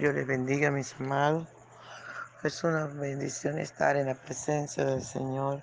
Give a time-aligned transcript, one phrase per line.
[0.00, 1.46] Dios les bendiga, mis amados.
[2.42, 5.60] Es una bendición estar en la presencia del Señor.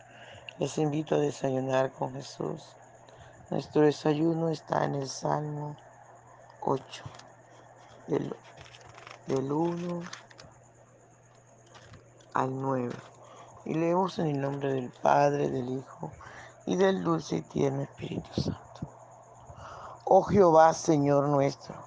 [0.60, 2.62] Les invito a desayunar con Jesús.
[3.50, 5.76] Nuestro desayuno está en el Salmo
[6.62, 7.04] 8,
[8.06, 8.36] del,
[9.26, 10.04] del 1
[12.36, 12.96] al 9.
[13.66, 16.12] Y leemos en el nombre del Padre, del Hijo
[16.68, 18.88] y del dulce y tierno Espíritu Santo.
[20.06, 21.87] Oh Jehová, Señor nuestro,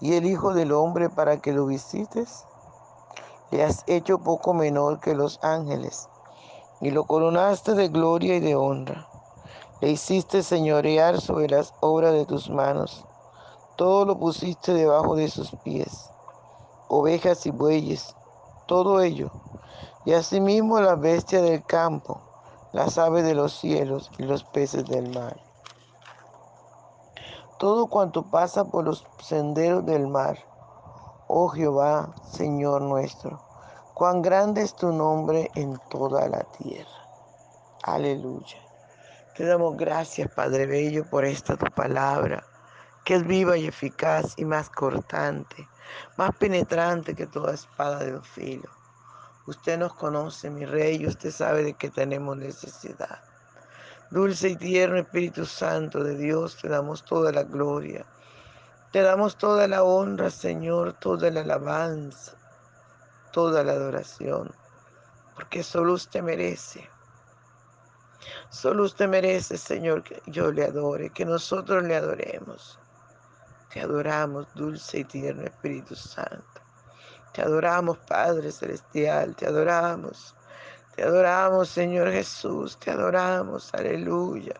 [0.00, 2.44] ¿Y el Hijo del Hombre para que lo visites?
[3.52, 6.08] Le has hecho poco menor que los ángeles,
[6.80, 9.08] y lo coronaste de gloria y de honra.
[9.80, 13.04] Le hiciste señorear sobre las obras de tus manos.
[13.76, 16.10] Todo lo pusiste debajo de sus pies,
[16.88, 18.16] ovejas y bueyes,
[18.66, 19.30] todo ello,
[20.04, 22.20] y asimismo las bestias del campo,
[22.72, 25.43] las aves de los cielos y los peces del mar
[27.64, 30.36] todo cuanto pasa por los senderos del mar.
[31.28, 33.42] Oh Jehová, Señor nuestro,
[33.94, 37.08] cuán grande es tu nombre en toda la tierra.
[37.84, 38.58] Aleluya.
[39.34, 42.44] Te damos gracias, Padre Bello, por esta tu palabra,
[43.02, 45.66] que es viva y eficaz y más cortante,
[46.18, 48.70] más penetrante que toda espada de dos filos.
[49.46, 53.20] Usted nos conoce, mi rey, y usted sabe de que tenemos necesidad.
[54.14, 58.06] Dulce y tierno Espíritu Santo de Dios, te damos toda la gloria.
[58.92, 62.36] Te damos toda la honra, Señor, toda la alabanza,
[63.32, 64.54] toda la adoración,
[65.34, 66.88] porque solo usted merece.
[68.50, 72.78] Solo usted merece, Señor, que yo le adore, que nosotros le adoremos.
[73.72, 76.60] Te adoramos, dulce y tierno Espíritu Santo.
[77.32, 80.36] Te adoramos, Padre Celestial, te adoramos.
[80.94, 84.54] Te adoramos, Señor Jesús, te adoramos, aleluya.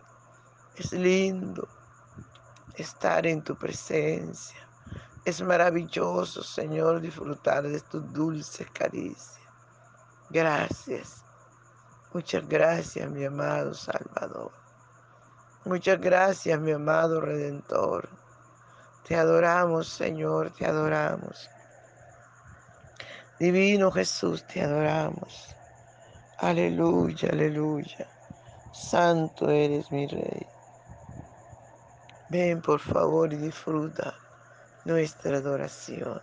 [0.75, 1.65] Es lindo
[2.75, 4.59] estar en tu presencia.
[5.23, 9.49] Es maravilloso, Señor, disfrutar de tu dulce caricia.
[10.29, 11.23] Gracias.
[12.11, 14.51] Muchas gracias, mi amado Salvador.
[15.63, 18.09] Muchas gracias, mi amado Redentor.
[19.07, 21.49] Te adoramos, Señor, te adoramos.
[23.39, 25.54] Divino Jesús, te adoramos.
[26.45, 28.07] Aleluya, aleluya.
[28.71, 30.45] Santo eres mi Rey.
[32.29, 34.13] Ven por favor y disfruta
[34.85, 36.21] nuestra adoración.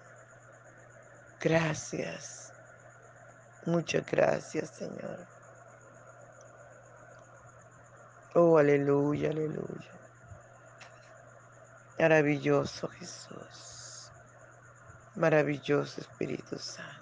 [1.41, 2.53] Gracias.
[3.67, 5.27] Muchas gracias, Señor.
[8.37, 9.91] Oh, aleluya, aleluya.
[11.99, 14.13] Maravilloso Jesús.
[15.17, 17.02] Maravilloso Espíritu Santo.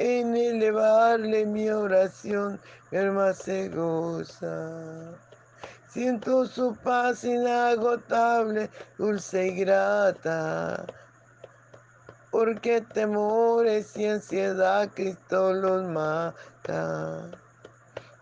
[0.00, 2.58] en elevarle mi oración,
[2.90, 5.12] mi alma se goza.
[5.88, 10.86] Siento su paz inagotable, dulce y grata,
[12.30, 17.30] porque temores y ansiedad Cristo los mata.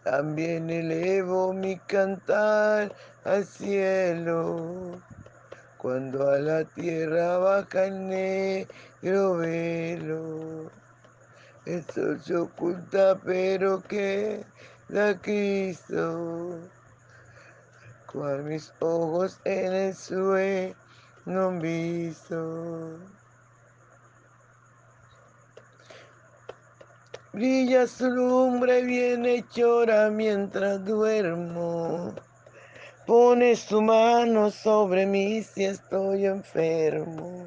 [0.03, 2.93] También elevo mi cantar
[3.25, 5.01] al cielo,
[5.77, 10.88] cuando a la tierra baja el negro velo.
[11.69, 14.43] El sol se oculta, pero que
[14.89, 16.59] da Cristo.
[18.11, 20.75] Cual mis ojos en el sueño
[21.27, 22.99] han visto.
[27.35, 32.15] Brilla su lumbre bienhechora mientras duermo.
[33.07, 37.47] Pone su mano sobre mí si estoy enfermo.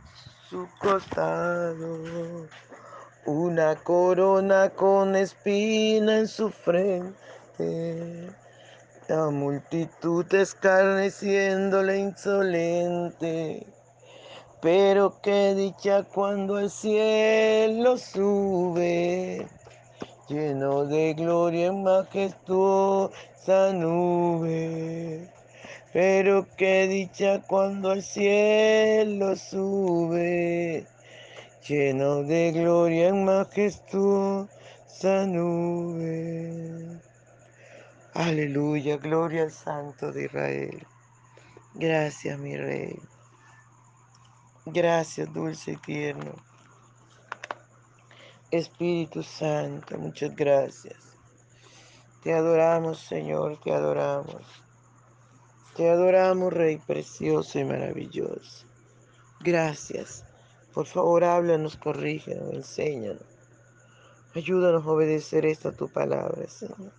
[0.51, 2.45] su costado.
[3.25, 8.29] Una corona con espina en su frente.
[9.07, 13.65] La multitud escarneciéndole insolente.
[14.61, 19.47] Pero qué dicha cuando el cielo sube
[20.27, 25.29] lleno de gloria en majestuosa nube.
[25.93, 30.87] Pero qué dicha cuando al cielo sube,
[31.67, 34.47] lleno de gloria en majestuosa
[35.27, 37.01] nube.
[38.13, 40.87] Aleluya, gloria al Santo de Israel.
[41.73, 42.97] Gracias, mi Rey.
[44.65, 46.35] Gracias, dulce y tierno.
[48.49, 51.17] Espíritu Santo, muchas gracias.
[52.21, 54.60] Te adoramos, Señor, te adoramos.
[55.75, 58.65] Te adoramos, Rey precioso y maravilloso.
[59.39, 60.23] Gracias.
[60.73, 63.23] Por favor, háblanos, corrígenos, enséñanos.
[64.35, 66.93] Ayúdanos a obedecer esta tu palabra, Señor.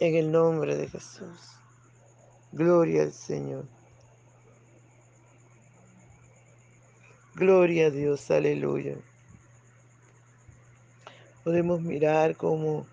[0.00, 1.40] En el nombre de Jesús.
[2.52, 3.64] Gloria al Señor.
[7.34, 8.96] Gloria a Dios, aleluya
[11.46, 12.88] podemos mirar cómo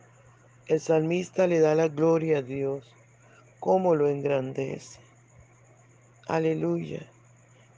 [0.67, 2.85] el salmista le da la gloria a Dios,
[3.63, 4.99] cómo lo engrandece.
[6.27, 6.99] Aleluya.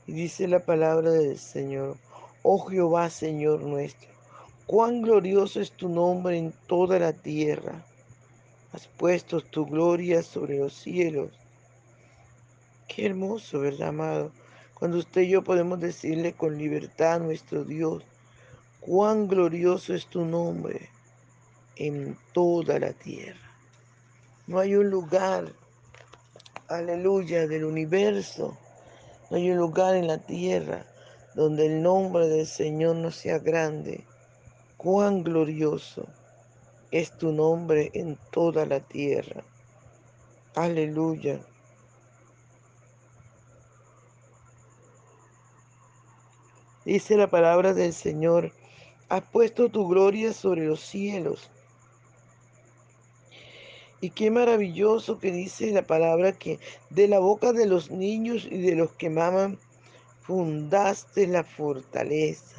[0.08, 1.98] Y dice la palabra del Señor,
[2.42, 4.10] oh Jehová, Señor nuestro,
[4.66, 7.86] cuán glorioso es tu nombre en toda la tierra.
[8.74, 11.30] Has puesto tu gloria sobre los cielos.
[12.88, 14.32] Qué hermoso, ¿verdad, amado?
[14.74, 18.02] Cuando usted y yo podemos decirle con libertad a nuestro Dios,
[18.80, 20.90] cuán glorioso es tu nombre
[21.76, 23.52] en toda la tierra.
[24.48, 25.54] No hay un lugar,
[26.68, 28.58] aleluya, del universo,
[29.30, 30.86] no hay un lugar en la tierra
[31.34, 34.06] donde el nombre del Señor no sea grande.
[34.78, 36.08] Cuán glorioso
[36.92, 39.44] es tu nombre en toda la tierra.
[40.56, 41.40] Aleluya.
[46.86, 48.52] Dice la palabra del Señor
[49.08, 51.52] Has puesto tu gloria sobre los cielos.
[54.06, 56.60] Y qué maravilloso que dice la palabra que
[56.92, 59.58] de la boca de los niños y de los que maman
[60.22, 62.58] fundaste la fortaleza.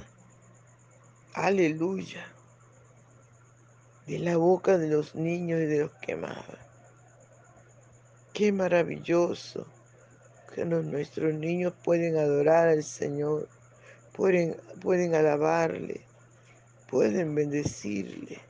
[1.35, 2.27] Aleluya.
[4.09, 6.59] De la boca de los niños y de los que maman.
[8.33, 9.69] Qué maravilloso
[10.53, 13.49] que nuestros niños pueden adorar al Señor,
[14.13, 16.01] pueden, pueden alabarle,
[16.91, 18.41] pueden bendecirle.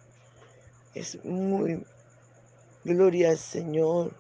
[0.94, 1.84] Es muy
[2.94, 4.12] gloria al Señor.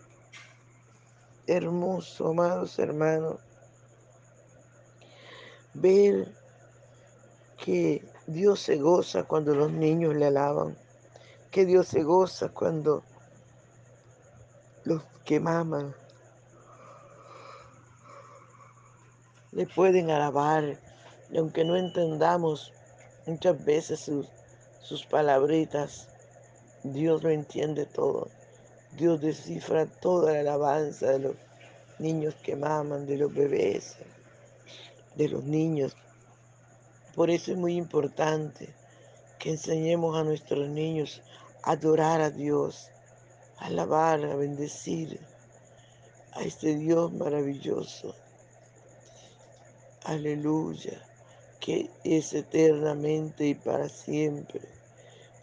[1.46, 3.40] Hermoso, amados hermanos,
[5.74, 6.34] ver
[7.64, 10.76] que Dios se goza cuando los niños le alaban,
[11.52, 13.04] que Dios se goza cuando
[14.82, 15.94] los que maman
[19.52, 20.80] le pueden alabar,
[21.30, 22.72] y aunque no entendamos
[23.26, 24.28] Muchas veces sus,
[24.80, 26.06] sus palabritas,
[26.84, 28.28] Dios lo entiende todo.
[28.96, 31.36] Dios descifra toda la alabanza de los
[31.98, 33.96] niños que maman, de los bebés,
[35.14, 35.96] de los niños.
[37.14, 38.74] Por eso es muy importante
[39.38, 41.22] que enseñemos a nuestros niños
[41.62, 42.90] a adorar a Dios,
[43.58, 45.20] a alabar, a bendecir
[46.32, 48.14] a este Dios maravilloso.
[50.04, 51.06] Aleluya
[51.66, 54.60] que es eternamente y para siempre.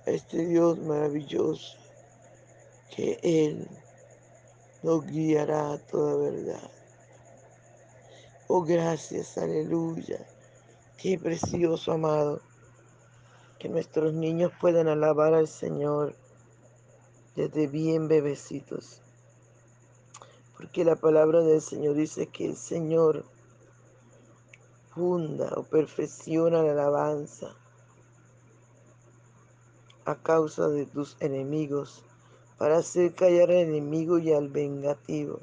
[0.05, 1.77] a este Dios maravilloso,
[2.95, 3.67] que Él
[4.83, 6.71] nos guiará a toda verdad.
[8.47, 10.27] Oh, gracias, aleluya.
[10.97, 12.41] Qué precioso, amado,
[13.57, 16.15] que nuestros niños puedan alabar al Señor
[17.35, 19.01] desde bien bebecitos.
[20.55, 23.25] Porque la palabra del Señor dice que el Señor
[24.93, 27.55] funda o perfecciona la alabanza
[30.05, 32.03] a causa de tus enemigos,
[32.57, 35.39] para hacer callar al enemigo y al vengativo.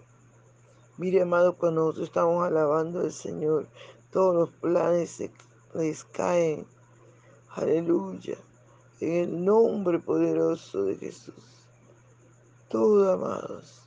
[0.97, 3.67] Mire, amado, cuando nosotros estamos alabando al Señor,
[4.11, 5.31] todos los planes se
[5.75, 6.67] les caen.
[7.50, 8.37] Aleluya.
[9.00, 11.35] En el nombre poderoso de Jesús.
[12.69, 13.81] Todo, amados.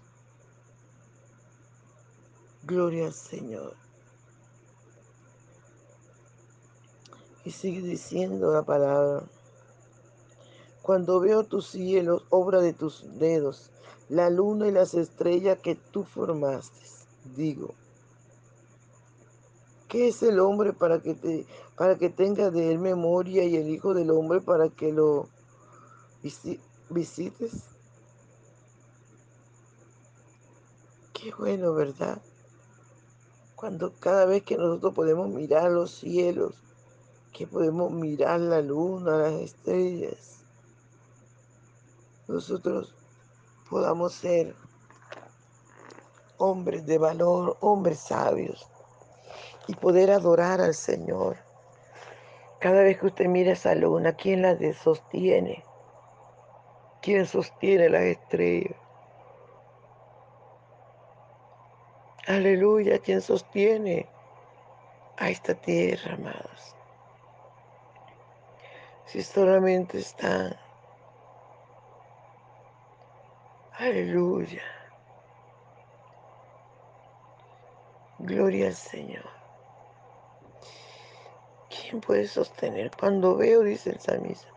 [2.64, 3.76] Gloria al Señor.
[7.46, 9.24] Y sigue diciendo la palabra.
[10.84, 13.72] Cuando veo tus cielos, obra de tus dedos,
[14.10, 16.86] la luna y las estrellas que tú formaste,
[17.38, 17.74] digo,
[19.88, 21.48] ¿qué es el hombre para que, te,
[21.78, 25.30] para que tenga de él memoria y el Hijo del Hombre para que lo
[26.90, 27.64] visites?
[31.14, 32.22] Qué bueno, ¿verdad?
[33.56, 36.56] Cuando cada vez que nosotros podemos mirar los cielos,
[37.32, 40.43] que podemos mirar la luna, las estrellas,
[42.34, 42.96] nosotros
[43.70, 44.56] podamos ser
[46.38, 48.68] hombres de valor, hombres sabios
[49.68, 51.38] y poder adorar al Señor.
[52.60, 55.64] Cada vez que usted mira esa luna, ¿quién la sostiene?
[57.02, 58.78] ¿Quién sostiene las estrellas?
[62.28, 64.10] Aleluya, ¿quién sostiene
[65.18, 66.76] a esta tierra, amados?
[69.06, 70.63] Si solamente está
[73.80, 74.62] Aleluya.
[78.20, 79.28] Gloria al Señor.
[81.70, 82.92] ¿Quién puede sostener?
[82.92, 84.48] Cuando veo, dice el salmista,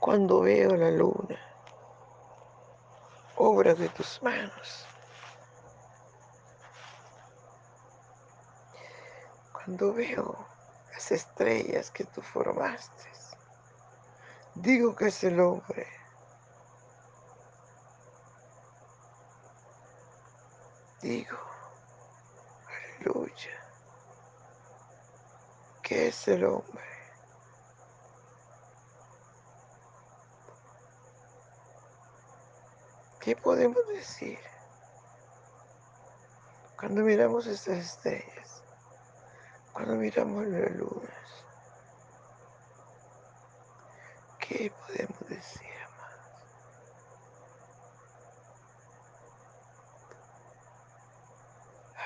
[0.00, 1.38] cuando veo la luna,
[3.36, 4.86] obra de tus manos.
[9.52, 10.46] Cuando veo
[10.94, 13.04] las estrellas que tú formaste,
[14.54, 16.01] digo que es el hombre
[21.02, 21.36] digo,
[23.00, 23.50] aleluya,
[25.82, 26.82] ¿qué es el hombre?
[33.20, 34.38] ¿Qué podemos decir
[36.78, 38.62] cuando miramos estas estrellas?
[39.72, 41.44] Cuando miramos las lunas,
[44.38, 45.72] ¿qué podemos decir,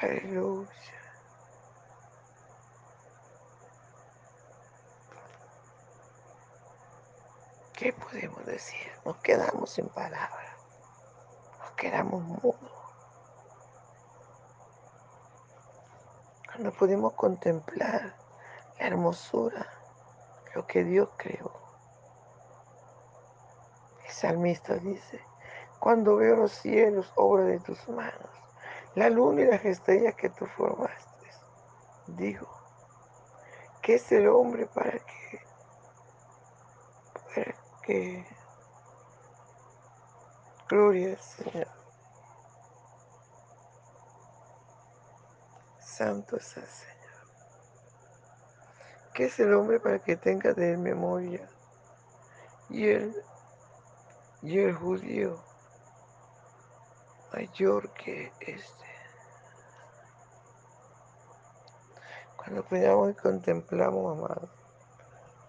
[0.02, 0.68] Aleluya.
[7.72, 8.90] ¿Qué podemos decir?
[9.06, 10.56] Nos quedamos sin palabras.
[11.60, 12.72] Nos quedamos mudos.
[16.46, 18.16] Cuando pudimos contemplar
[18.78, 19.66] la hermosura,
[20.54, 21.52] lo que Dios creó.
[24.04, 25.22] El salmista dice,
[25.80, 28.35] cuando veo los cielos, obra de tus manos,
[28.96, 31.30] la luna y las estrellas que tú formaste.
[32.08, 32.48] Digo,
[33.82, 35.40] ¿qué es el hombre para que,
[37.34, 38.26] para que,
[40.66, 41.68] gloria al Señor.
[45.78, 46.96] Santo es el Señor.
[49.12, 51.46] ¿Qué es el hombre para que tenga de él memoria?
[52.70, 53.14] Y el,
[54.40, 55.38] y el judío
[57.36, 58.85] mayor que este.
[62.46, 64.50] Cuando cuidamos y contemplamos, amado,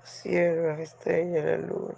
[0.04, 1.96] cielo, las estrellas, la luna.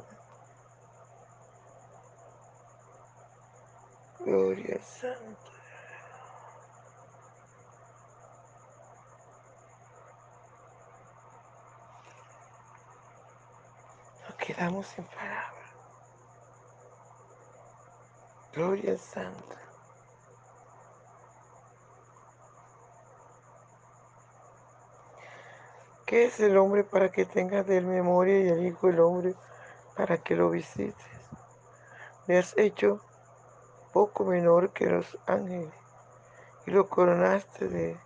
[4.20, 5.52] Gloria al Santo.
[14.28, 15.72] Nos quedamos sin palabras.
[18.54, 19.56] Gloria al Santo.
[26.10, 29.36] ¿Qué es el hombre para que tengas de él memoria y el Hijo del Hombre
[29.96, 30.96] para que lo visites?
[32.26, 33.00] Me has hecho
[33.94, 35.72] poco menor que los ángeles
[36.66, 38.00] y lo coronaste de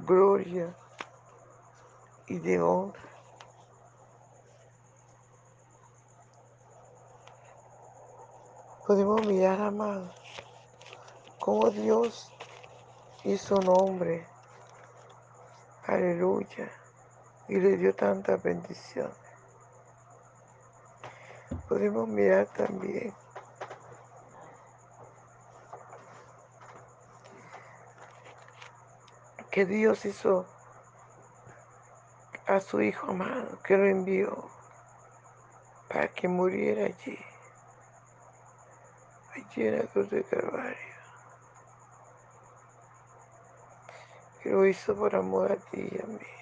[0.00, 0.76] gloria
[2.26, 3.00] y de honra.
[8.86, 10.14] Podemos mirar, amados,
[11.38, 12.30] cómo Dios
[13.24, 14.26] hizo un hombre.
[15.86, 16.70] Aleluya.
[17.50, 19.12] Y le dio tanta bendición.
[21.68, 23.12] Podemos mirar también
[29.50, 30.46] que Dios hizo
[32.46, 34.48] a su Hijo amado, que lo envió
[35.88, 37.18] para que muriera allí,
[39.34, 40.76] allí en la cruz de Calvario.
[44.40, 46.39] Que lo hizo por amor a ti y a mí.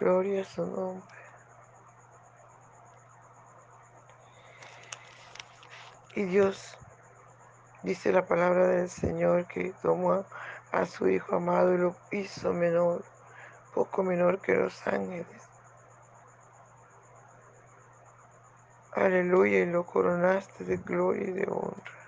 [0.00, 1.04] Gloria a su nombre.
[6.16, 6.78] Y Dios
[7.82, 10.24] dice la palabra del Señor que tomó
[10.72, 13.04] a su Hijo amado y lo hizo menor,
[13.74, 15.26] poco menor que los ángeles.
[18.92, 21.99] Aleluya, y lo coronaste de gloria y de honra.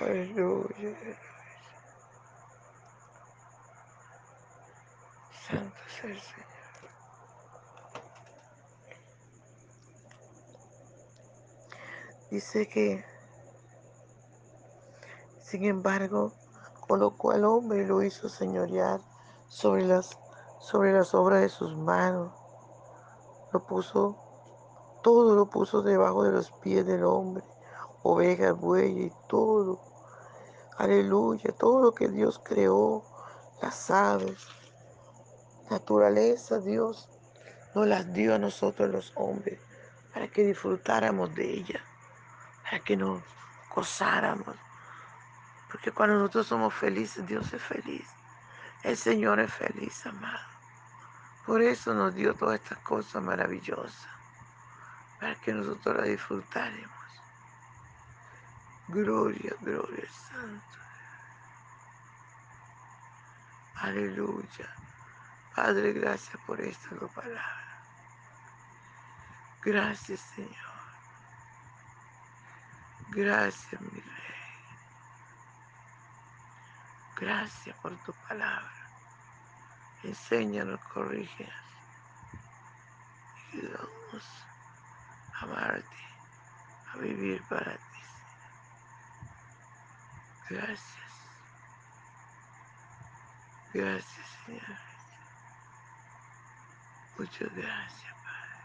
[0.00, 0.96] Aleluya.
[5.46, 6.50] Santo es el Señor.
[12.30, 13.04] Dice que,
[15.42, 16.32] sin embargo,
[16.88, 19.00] colocó al hombre y lo hizo señorear
[19.48, 20.18] sobre las,
[20.60, 22.32] sobre las obras de sus manos.
[23.52, 24.16] Lo puso,
[25.02, 27.44] todo lo puso debajo de los pies del hombre,
[28.02, 29.89] ovejas, bueyes y todo.
[30.80, 33.04] Aleluya, todo lo que Dios creó,
[33.60, 34.48] las aves,
[35.70, 37.10] naturaleza, Dios
[37.74, 39.60] nos las dio a nosotros los hombres
[40.14, 41.82] para que disfrutáramos de ellas
[42.62, 43.22] para que nos
[43.74, 44.56] gozáramos.
[45.70, 48.08] Porque cuando nosotros somos felices, Dios es feliz.
[48.82, 50.46] El Señor es feliz, amado.
[51.44, 54.08] Por eso nos dio todas estas cosas maravillosas,
[55.18, 56.99] para que nosotros las disfrutáramos.
[58.90, 60.78] Gloria, gloria Santo.
[63.74, 64.68] Aleluya.
[65.54, 67.84] Padre, gracias por esta tu palabra.
[69.62, 70.80] Gracias, Señor.
[73.08, 74.40] Gracias, mi Rey.
[77.16, 78.72] Gracias por tu palabra.
[80.02, 81.54] Enséñanos, corrígenos.
[83.52, 84.48] Ayúdanos
[85.34, 85.96] a amarte,
[86.92, 87.89] a vivir para ti.
[90.50, 90.82] Gracias.
[93.72, 94.78] Gracias, Señor.
[97.16, 98.56] Muchas gracias, Padre.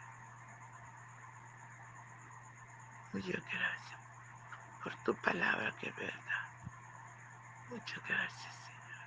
[3.13, 3.99] Muchas gracias
[4.83, 6.47] por tu palabra que es verdad.
[7.69, 9.03] Muchas gracias, Señor.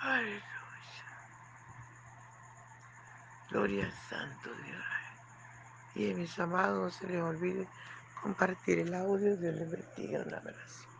[0.00, 0.42] Aleluya.
[3.50, 4.84] Gloria al Santo Dios.
[5.94, 7.68] Y mis amados no se les olvide
[8.22, 9.36] compartir el audio.
[9.36, 10.22] de les bendiga.
[10.22, 10.95] Un abrazo.